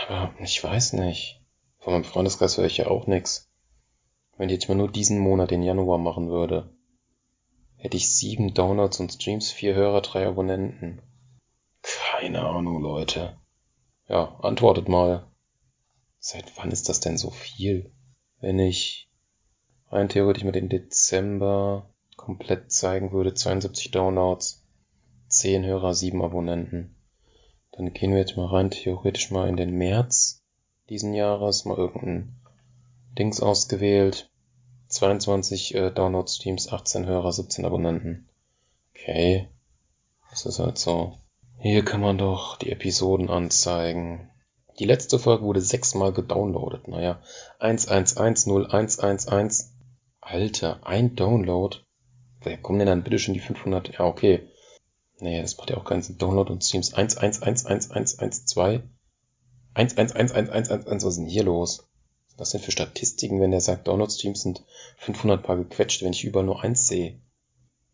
[0.07, 1.41] Aber ich weiß nicht.
[1.79, 3.49] Von meinem Freundeskreis höre ich ja auch nix.
[4.37, 6.75] Wenn ich jetzt mal nur diesen Monat, den Januar machen würde,
[7.77, 11.01] hätte ich sieben Downloads und Streams, vier Hörer, drei Abonnenten.
[11.81, 13.37] Keine Ahnung, Leute.
[14.07, 15.27] Ja, antwortet mal.
[16.19, 17.91] Seit wann ist das denn so viel?
[18.39, 19.09] Wenn ich
[19.89, 24.66] rein theoretisch mal den Dezember komplett zeigen würde, 72 Downloads,
[25.39, 26.95] 10 Hörer, 7 Abonnenten.
[27.71, 30.43] Dann gehen wir jetzt mal rein theoretisch mal in den März
[30.89, 32.35] diesen Jahres, mal irgendein
[33.17, 34.29] Dings ausgewählt.
[34.87, 38.29] 22 äh, Download-Streams, 18 Hörer, 17 Abonnenten.
[38.95, 39.49] Okay.
[40.31, 41.17] Das ist halt so.
[41.59, 44.29] Hier kann man doch die Episoden anzeigen.
[44.79, 46.87] Die letzte Folge wurde sechsmal gedownloadet.
[46.87, 47.19] Naja,
[47.59, 49.65] 1110111.
[50.21, 51.77] Alter, ein Download?
[52.41, 53.97] Wer kommen denn dann bitte schon die 500?
[53.97, 54.47] Ja, okay.
[55.19, 56.17] Nee, das macht ja auch keinen Sinn.
[56.17, 58.83] Download und Streams 1111112.
[59.75, 60.85] 1111111.
[60.85, 61.87] Was ist denn hier los?
[62.37, 64.63] Was denn für Statistiken, wenn der sagt, Download-Streams sind
[64.97, 67.19] 500 Paar gequetscht, wenn ich überall nur eins sehe?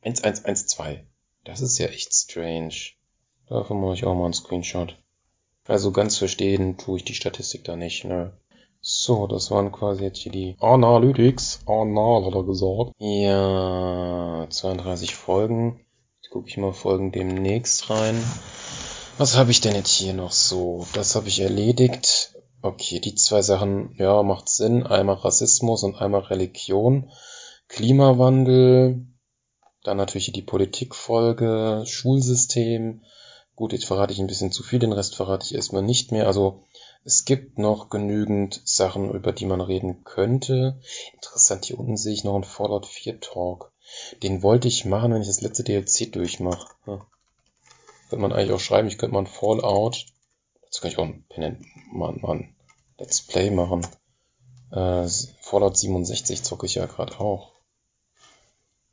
[0.03, 0.99] 1112.
[1.45, 2.75] Das ist ja echt strange.
[3.47, 4.97] Davon mache ich auch mal einen Screenshot.
[5.65, 8.33] Also ganz verstehen tue ich die Statistik da nicht, ne?
[8.81, 11.61] So, das waren quasi jetzt hier die Analytics.
[11.65, 12.91] Anal hat er gesagt.
[12.97, 15.79] Ja, 32 Folgen.
[16.33, 18.15] Gucke ich mal Folgen demnächst rein.
[19.19, 20.87] Was habe ich denn jetzt hier noch so?
[20.93, 22.33] Das habe ich erledigt.
[22.63, 24.81] Okay, die zwei Sachen, ja, macht Sinn.
[24.81, 27.11] Einmal Rassismus und einmal Religion.
[27.67, 29.05] Klimawandel.
[29.83, 33.03] Dann natürlich die Politikfolge, Schulsystem,
[33.55, 36.25] Gut, jetzt verrate ich ein bisschen zu viel, den Rest verrate ich erstmal nicht mehr.
[36.25, 36.63] Also
[37.03, 40.79] es gibt noch genügend Sachen, über die man reden könnte.
[41.13, 43.72] Interessant, hier unten sehe ich noch einen Fallout 4 Talk.
[44.21, 46.67] Den wollte ich machen, wenn ich das letzte DLC durchmache.
[46.85, 47.05] Ja.
[48.09, 50.05] Könnte man eigentlich auch schreiben, ich könnte mal ein Fallout.
[50.63, 52.55] Dazu kann ich auch ein, mal, mal ein
[52.97, 53.85] Let's Play machen.
[54.71, 55.07] Äh,
[55.41, 57.53] Fallout 67 zocke ich ja gerade auch.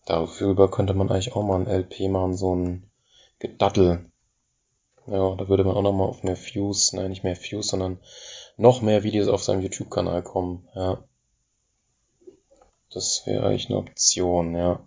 [0.06, 2.90] Darüber könnte man eigentlich auch mal ein LP machen, so ein
[3.38, 4.10] Gedattel.
[5.06, 8.00] Ja, da würde man auch nochmal auf mehr Views, nein, nicht mehr Views, sondern
[8.56, 11.02] noch mehr Videos auf seinem YouTube-Kanal kommen, ja.
[12.90, 14.86] Das wäre eigentlich eine Option, ja.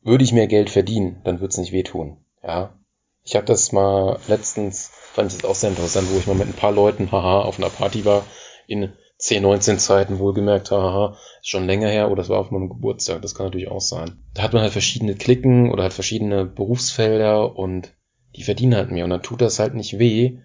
[0.00, 2.16] Würde ich mehr Geld verdienen, dann würde es nicht wehtun.
[2.42, 2.76] Ja.
[3.22, 6.48] Ich habe das mal letztens fand ich das auch sehr interessant, wo ich mal mit
[6.48, 8.24] ein paar Leuten, haha, auf einer Party war,
[8.66, 12.68] in 10, 19 Zeiten wohlgemerkt, haha, ist schon länger her, oder es war auf meinem
[12.68, 14.20] Geburtstag, das kann natürlich auch sein.
[14.34, 17.94] Da hat man halt verschiedene Klicken oder halt verschiedene Berufsfelder und
[18.34, 20.38] die verdienen halt mehr und dann tut das halt nicht weh,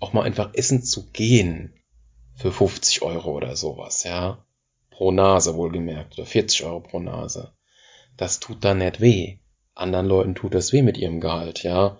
[0.00, 1.72] auch mal einfach essen zu gehen
[2.34, 4.44] für 50 Euro oder sowas, ja.
[4.90, 7.54] Pro Nase wohlgemerkt, oder 40 Euro pro Nase.
[8.18, 9.38] Das tut dann nicht weh.
[9.74, 11.96] Anderen Leuten tut das weh mit ihrem Gehalt, ja.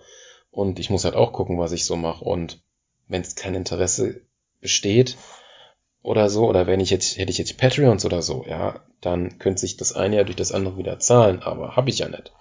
[0.51, 2.23] Und ich muss halt auch gucken, was ich so mache.
[2.23, 2.61] Und
[3.07, 4.21] wenn es kein Interesse
[4.61, 5.17] besteht
[6.05, 9.61] oder so, oder wenn ich jetzt, hätte ich jetzt Patreons oder so, ja, dann könnte
[9.61, 12.31] sich das eine ja durch das andere wieder zahlen, aber habe ich ja nicht.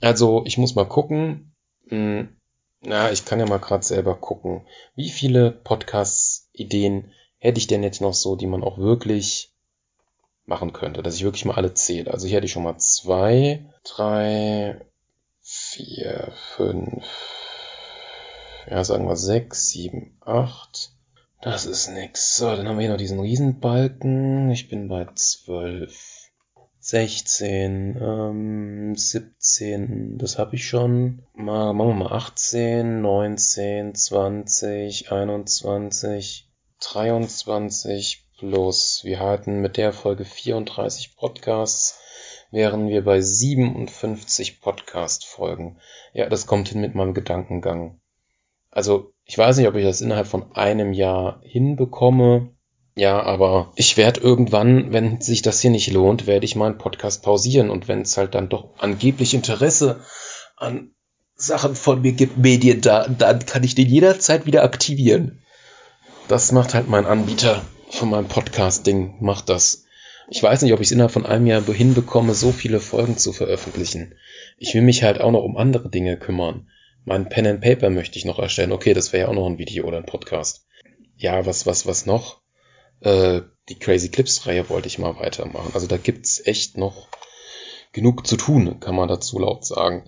[0.00, 1.52] Also ich muss mal gucken.
[1.88, 2.34] Hm,
[2.80, 8.00] na, ich kann ja mal gerade selber gucken, wie viele Podcasts-Ideen hätte ich denn jetzt
[8.00, 9.52] noch so, die man auch wirklich
[10.46, 12.10] machen könnte, dass ich wirklich mal alle zähle.
[12.10, 14.80] Also hier hätte ich schon mal zwei, drei,
[15.42, 17.04] vier, fünf,
[18.70, 20.92] ja, sagen wir sechs, sieben, acht.
[21.42, 22.36] Das ist nix.
[22.36, 24.50] So, dann haben wir hier noch diesen Riesenbalken.
[24.50, 26.28] Ich bin bei zwölf,
[26.78, 30.18] sechzehn, ähm, siebzehn.
[30.18, 31.22] Das habe ich schon.
[31.32, 39.00] Mal, machen wir mal achtzehn, neunzehn, zwanzig, einundzwanzig, dreiundzwanzig plus.
[39.04, 41.98] Wir hatten mit der Folge 34 Podcasts
[42.50, 45.78] wären wir bei 57 Podcast-Folgen.
[46.12, 48.00] Ja, das kommt hin mit meinem Gedankengang.
[48.70, 52.50] Also, ich weiß nicht, ob ich das innerhalb von einem Jahr hinbekomme.
[52.96, 57.22] Ja, aber ich werde irgendwann, wenn sich das hier nicht lohnt, werde ich meinen Podcast
[57.22, 57.70] pausieren.
[57.70, 60.00] Und wenn es halt dann doch angeblich Interesse
[60.56, 60.90] an
[61.34, 65.42] Sachen von mir gibt, Medien da, dann kann ich den jederzeit wieder aktivieren.
[66.28, 69.84] Das macht halt mein Anbieter von meinem Podcast-Ding, macht das.
[70.28, 73.32] ich weiß nicht, ob ich es innerhalb von einem Jahr hinbekomme, so viele Folgen zu
[73.32, 74.14] veröffentlichen.
[74.58, 76.68] Ich will mich halt auch noch um andere Dinge kümmern.
[77.04, 78.72] Mein Pen and Paper möchte ich noch erstellen.
[78.72, 80.66] Okay, das wäre ja auch noch ein Video oder ein Podcast.
[81.16, 82.40] Ja, was, was, was noch?
[83.00, 85.70] Äh, die Crazy Clips Reihe wollte ich mal weitermachen.
[85.74, 87.08] Also da gibt's echt noch
[87.92, 90.04] genug zu tun, kann man dazu laut sagen.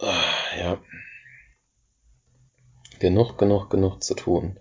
[0.00, 0.82] Äh, ja.
[2.98, 4.58] Genug, genug, genug zu tun.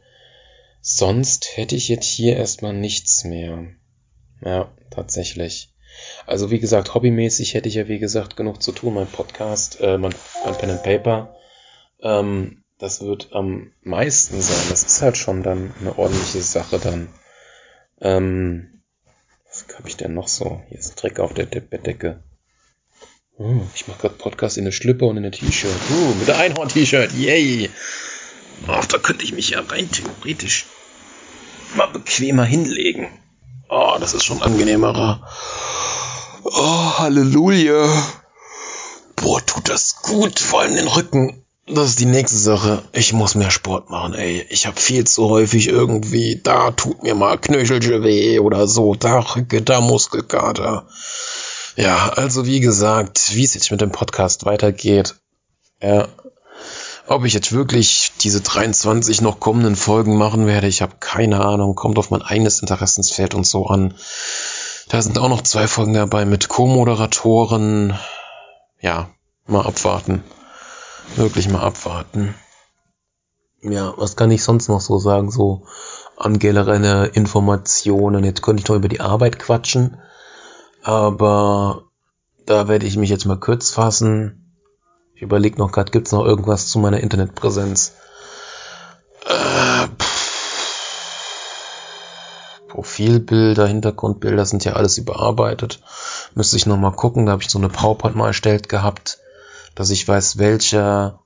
[0.82, 3.68] Sonst hätte ich jetzt hier erstmal nichts mehr.
[4.42, 5.73] Ja, tatsächlich.
[6.26, 8.94] Also wie gesagt, hobbymäßig hätte ich ja wie gesagt genug zu tun.
[8.94, 10.14] Mein Podcast, äh, mein,
[10.46, 11.36] mein Pen and Paper,
[12.02, 14.66] ähm, das wird am meisten sein.
[14.70, 17.10] Das ist halt schon dann eine ordentliche Sache dann.
[18.02, 18.82] Ähm,
[19.48, 20.62] was habe ich denn noch so?
[20.68, 22.24] Hier ist Dreck auf der Bettdecke.
[23.38, 25.72] Oh, ich mache gerade Podcast in der Schlüpper und in der T-Shirt.
[25.92, 27.14] Uh, mit der Einhorn-T-Shirt.
[27.14, 27.70] Yay!
[28.68, 30.66] Ach, da könnte ich mich ja rein theoretisch
[31.76, 33.08] mal bequemer hinlegen.
[33.70, 35.28] Oh, das ist schon angenehmerer.
[36.44, 37.88] Oh, Halleluja.
[39.16, 41.44] Boah, tut das gut, vor allem den Rücken.
[41.66, 42.84] Das ist die nächste Sache.
[42.92, 44.46] Ich muss mehr Sport machen, ey.
[44.50, 49.20] Ich habe viel zu häufig irgendwie, da tut mir mal Knöchelche weh oder so, da
[49.20, 50.86] Rücke, da Muskelkater.
[51.78, 55.16] Ja, also wie gesagt, wie es jetzt mit dem Podcast weitergeht,
[55.82, 56.10] ja,
[57.08, 61.76] ob ich jetzt wirklich diese 23 noch kommenden Folgen machen werde, ich habe keine Ahnung.
[61.76, 63.94] Kommt auf mein eigenes Interessensfeld und so an.
[64.90, 67.98] Da sind auch noch zwei Folgen dabei mit Co-Moderatoren.
[68.80, 69.10] Ja,
[69.48, 70.24] mal abwarten.
[71.16, 72.36] Wirklich mal abwarten.
[73.62, 75.32] Ja, was kann ich sonst noch so sagen?
[75.32, 75.66] So
[76.18, 78.24] an Informationen.
[78.24, 79.98] Jetzt könnte ich noch über die Arbeit quatschen.
[80.84, 81.84] Aber
[82.46, 84.43] da werde ich mich jetzt mal kurz fassen.
[85.24, 87.94] Überlege noch gerade, gibt es noch irgendwas zu meiner Internetpräsenz?
[89.26, 89.88] Äh,
[92.68, 95.82] Profilbilder, Hintergrundbilder sind ja alles überarbeitet.
[96.36, 97.26] Müsste ich noch mal gucken.
[97.26, 99.20] Da habe ich so eine PowerPoint mal erstellt gehabt,
[99.76, 101.20] dass ich weiß, welcher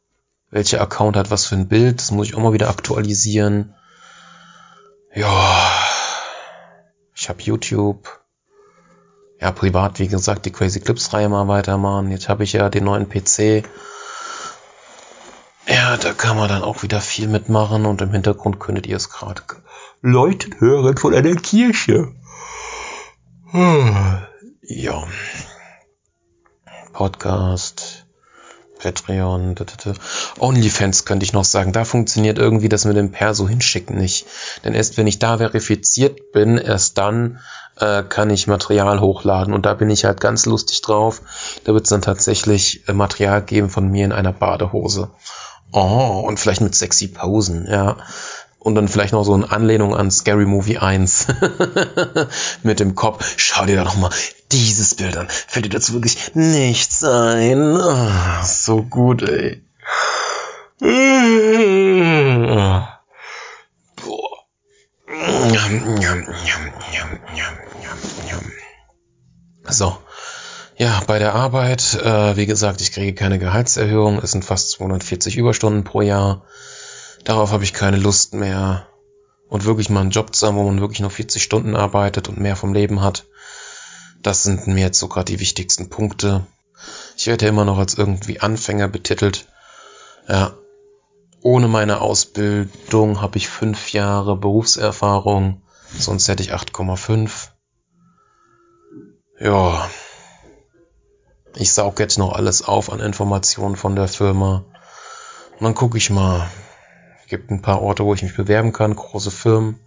[0.50, 2.00] welcher Account hat was für ein Bild.
[2.00, 3.74] Das muss ich auch mal wieder aktualisieren.
[5.14, 5.72] Ja,
[7.16, 8.08] ich habe YouTube
[9.39, 12.12] ja, privat, wie gesagt, die Crazy Clips Reihe mal weitermachen.
[12.12, 13.63] Jetzt habe ich ja den neuen PC.
[15.67, 19.10] Ja, da kann man dann auch wieder viel mitmachen und im Hintergrund könntet ihr es
[19.10, 19.41] gerade
[20.02, 22.13] läuten hören von einer Kirche.
[23.52, 24.17] Hm.
[24.62, 25.04] Ja.
[26.93, 28.08] Podcast.
[28.78, 29.56] Patreon,
[30.39, 31.73] OnlyFans könnte ich noch sagen.
[31.73, 34.28] Da funktioniert irgendwie das mit dem Perso hinschicken nicht.
[34.63, 37.39] Denn erst wenn ich da verifiziert bin, erst dann
[37.80, 39.54] äh, kann ich Material hochladen.
[39.54, 41.22] Und da bin ich halt ganz lustig drauf.
[41.63, 45.10] Da wird es dann tatsächlich äh, Material geben von mir in einer Badehose.
[45.72, 47.98] Oh, und vielleicht mit sexy Posen, ja.
[48.60, 51.28] Und dann vielleicht noch so eine Anlehnung an Scary Movie 1
[52.63, 53.36] mit dem Kopf.
[53.38, 54.10] Schau dir da noch mal
[54.52, 55.28] dieses Bild an.
[55.30, 57.78] Fällt dir dazu wirklich nichts ein?
[57.78, 59.62] Oh, so gut, ey.
[69.70, 69.98] So.
[70.78, 74.20] Ja, bei der Arbeit, äh, wie gesagt, ich kriege keine Gehaltserhöhung.
[74.20, 76.46] Es sind fast 240 Überstunden pro Jahr
[77.28, 78.88] darauf habe ich keine Lust mehr.
[79.50, 82.39] Und wirklich mal einen Job zu haben, wo man wirklich nur 40 Stunden arbeitet und
[82.39, 83.26] mehr vom Leben hat.
[84.22, 86.46] Das sind mir jetzt so gerade die wichtigsten Punkte.
[87.15, 89.48] Ich werde ja immer noch als irgendwie Anfänger betitelt.
[90.28, 90.58] Ja.
[91.48, 95.62] Ohne meine Ausbildung habe ich fünf Jahre Berufserfahrung,
[95.98, 97.52] sonst hätte ich 8,5.
[99.40, 99.90] Ja.
[101.56, 104.66] Ich saug jetzt noch alles auf an Informationen von der Firma.
[105.54, 106.50] Und dann gucke ich mal,
[107.30, 109.80] gibt ein paar Orte, wo ich mich bewerben kann, große Firmen.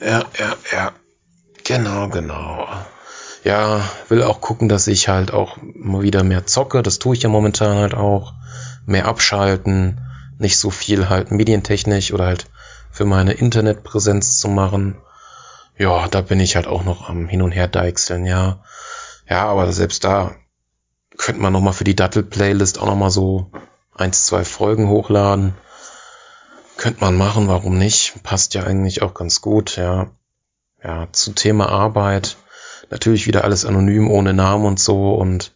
[0.00, 0.92] Ja, ja, ja.
[1.62, 2.66] Genau, genau.
[3.44, 6.82] Ja, will auch gucken, dass ich halt auch mal wieder mehr zocke.
[6.82, 8.32] Das tue ich ja momentan halt auch.
[8.86, 10.00] Mehr abschalten,
[10.38, 12.46] nicht so viel halt medientechnisch oder halt
[12.90, 14.96] für meine Internetpräsenz zu machen.
[15.76, 18.62] Ja, da bin ich halt auch noch am Hin und Her deichseln, ja.
[19.28, 20.34] Ja, aber selbst da
[21.18, 23.50] könnte man nochmal für die Dattel-Playlist auch nochmal so
[23.94, 25.54] eins, zwei Folgen hochladen.
[26.76, 28.22] Könnte man machen, warum nicht?
[28.22, 30.10] Passt ja eigentlich auch ganz gut, ja.
[30.82, 32.36] Ja, zu Thema Arbeit.
[32.90, 35.55] Natürlich wieder alles anonym, ohne Namen und so und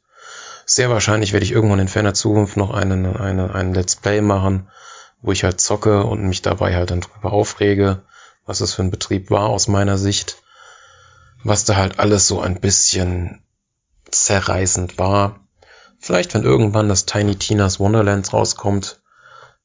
[0.75, 4.69] sehr wahrscheinlich werde ich irgendwann in ferner Zukunft noch einen, eine, einen Let's Play machen,
[5.21, 8.03] wo ich halt zocke und mich dabei halt dann drüber aufrege,
[8.47, 10.43] was das für ein Betrieb war aus meiner Sicht.
[11.43, 13.43] Was da halt alles so ein bisschen
[14.11, 15.41] zerreißend war.
[15.99, 19.01] Vielleicht, wenn irgendwann das Tiny Tina's Wonderlands rauskommt,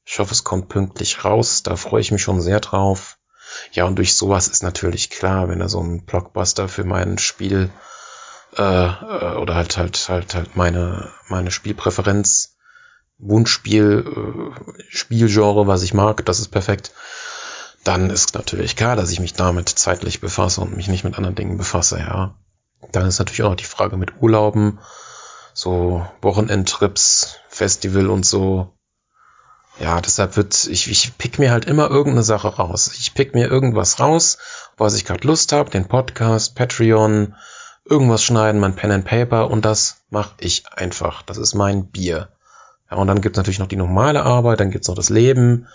[0.05, 1.63] ich hoffe, es kommt pünktlich raus.
[1.63, 3.17] Da freue ich mich schon sehr drauf.
[3.71, 7.69] Ja, und durch sowas ist natürlich klar, wenn er so ein Blockbuster für mein Spiel
[8.57, 12.55] äh, äh, oder halt halt halt halt meine meine Spielpräferenz,
[13.17, 16.91] Wunschspiel, äh, Spielgenre, was ich mag, das ist perfekt.
[17.83, 21.35] Dann ist natürlich klar, dass ich mich damit zeitlich befasse und mich nicht mit anderen
[21.35, 22.35] Dingen befasse, ja.
[22.91, 24.79] Dann ist natürlich auch noch die Frage mit Urlauben,
[25.53, 28.73] so Wochenendtrips, Festival und so.
[29.79, 32.91] Ja, deshalb wird, ich, ich pick mir halt immer irgendeine Sache raus.
[32.97, 34.37] Ich pick mir irgendwas raus,
[34.77, 37.35] was ich gerade Lust habe, den Podcast, Patreon,
[37.85, 41.21] irgendwas schneiden, mein Pen and Paper und das mache ich einfach.
[41.21, 42.29] Das ist mein Bier.
[42.89, 45.67] Ja, und dann gibt's natürlich noch die normale Arbeit, dann gibt's noch das Leben,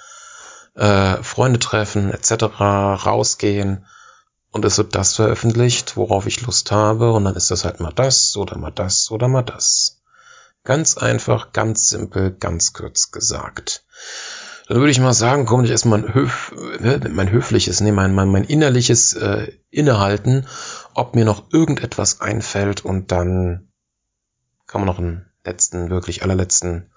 [0.74, 3.86] äh, Freunde treffen, etc., rausgehen
[4.50, 7.92] und es wird das veröffentlicht, worauf ich Lust habe und dann ist das halt mal
[7.92, 10.00] das oder mal das oder mal das.
[10.64, 13.84] Ganz einfach, ganz simpel, ganz kurz gesagt.
[14.68, 18.14] Dann würde ich mal sagen, komme ich erstmal mein, Höf, äh, mein höfliches, nee, mein,
[18.14, 20.46] mein, mein innerliches äh, Innehalten,
[20.94, 23.68] ob mir noch irgendetwas einfällt und dann
[24.66, 26.90] kann man noch einen letzten, wirklich allerletzten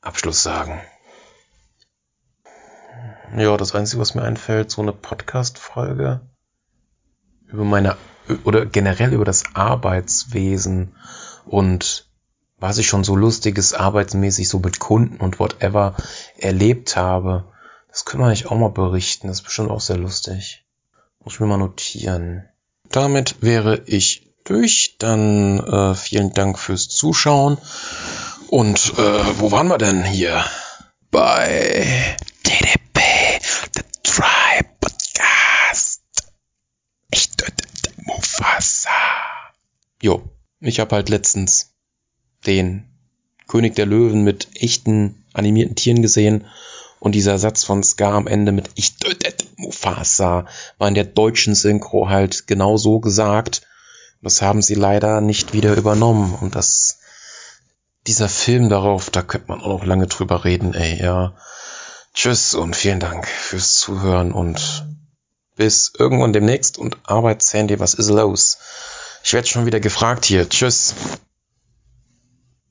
[0.00, 0.80] Abschluss sagen.
[3.36, 6.20] Ja, das Einzige, was mir einfällt, so eine Podcast-Folge
[7.48, 7.96] über meine
[8.44, 10.94] oder generell über das Arbeitswesen
[11.44, 12.08] und
[12.58, 15.94] was ich schon so lustiges arbeitsmäßig so mit Kunden und whatever
[16.38, 17.52] erlebt habe.
[17.88, 19.28] Das können wir eigentlich auch mal berichten.
[19.28, 20.64] Das ist bestimmt auch sehr lustig.
[21.22, 22.48] Muss ich mir mal notieren.
[22.90, 24.96] Damit wäre ich durch.
[24.98, 27.58] Dann äh, vielen Dank fürs Zuschauen.
[28.48, 30.44] Und äh, wo waren wir denn hier?
[31.10, 33.00] Bei TDP,
[33.74, 36.02] The Tribe Podcast.
[37.10, 38.90] Ich tötete Mufasa.
[40.00, 40.22] Jo,
[40.60, 41.74] ich habe halt letztens
[42.46, 42.88] den
[43.48, 46.46] König der Löwen mit echten animierten Tieren gesehen
[46.98, 50.46] und dieser Satz von Scar am Ende mit Ich tötete Mufasa
[50.78, 53.62] war in der deutschen Synchro halt genau so gesagt.
[54.22, 56.98] Das haben sie leider nicht wieder übernommen und das
[58.06, 61.34] dieser Film darauf, da könnte man auch noch lange drüber reden, ey, ja.
[62.14, 64.86] Tschüss und vielen Dank fürs Zuhören und
[65.56, 68.58] bis irgendwann demnächst und Arbeitshandy, was ist los?
[69.22, 70.48] Ich werde schon wieder gefragt hier.
[70.48, 70.94] Tschüss.